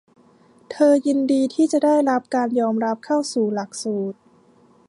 [0.71, 4.17] เธอยินดีที่จะได้รับการยอมรับเข้าสู่หลักสูตร